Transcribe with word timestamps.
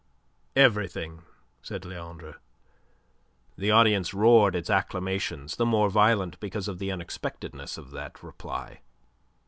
"Everything," 0.55 1.21
said 1.61 1.85
Leandre. 1.85 2.37
The 3.55 3.69
audience 3.69 4.15
roared 4.15 4.55
its 4.55 4.67
acclamations, 4.67 5.57
the 5.57 5.65
more 5.67 5.91
violent 5.91 6.39
because 6.39 6.67
of 6.67 6.79
the 6.79 6.91
unexpectedness 6.91 7.77
of 7.77 7.91
that 7.91 8.23
reply. 8.23 8.79